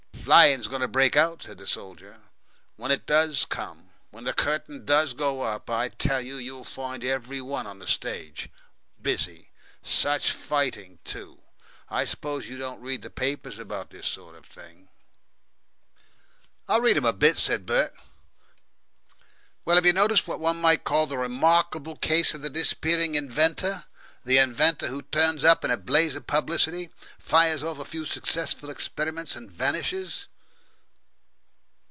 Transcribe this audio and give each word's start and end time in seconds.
"Flying's 0.23 0.67
going 0.69 0.81
to 0.81 0.87
break 0.87 1.15
out," 1.17 1.41
said 1.43 1.57
the 1.57 1.65
soldier. 1.65 2.21
"When 2.77 2.91
it 2.91 3.07
DOES 3.07 3.45
come, 3.45 3.89
when 4.11 4.23
the 4.23 4.33
curtain 4.33 4.85
does 4.85 5.13
go 5.13 5.41
up, 5.41 5.67
I 5.69 5.89
tell 5.89 6.21
you 6.21 6.37
you'll 6.37 6.63
find 6.63 7.03
every 7.03 7.41
one 7.41 7.65
on 7.67 7.79
the 7.79 7.87
stage 7.87 8.47
busy.... 9.01 9.49
Such 9.81 10.31
fighting, 10.31 10.99
too!... 11.03 11.41
I 11.89 12.05
suppose 12.05 12.47
you 12.47 12.57
don't 12.59 12.79
read 12.79 13.01
the 13.01 13.09
papers 13.09 13.57
about 13.57 13.89
this 13.89 14.07
sort 14.07 14.35
of 14.35 14.45
thing?" 14.45 14.89
"I 16.67 16.77
read 16.77 16.97
'em 16.97 17.05
a 17.05 17.13
bit," 17.13 17.35
said 17.37 17.65
Bert. 17.65 17.93
"Well, 19.65 19.75
have 19.75 19.87
you 19.87 19.91
noticed 19.93 20.27
what 20.27 20.39
one 20.39 20.61
might 20.61 20.83
call 20.83 21.07
the 21.07 21.17
remarkable 21.17 21.95
case 21.97 22.33
of 22.35 22.43
the 22.43 22.49
disappearing 22.49 23.15
inventor 23.15 23.85
the 24.23 24.37
inventor 24.37 24.85
who 24.85 25.01
turns 25.01 25.43
up 25.43 25.65
in 25.65 25.71
a 25.71 25.77
blaze 25.77 26.13
of 26.13 26.27
publicity, 26.27 26.91
fires 27.17 27.63
off 27.63 27.79
a 27.79 27.85
few 27.85 28.05
successful 28.05 28.69
experiments, 28.69 29.35
and 29.35 29.49
vanishes?" 29.49 30.27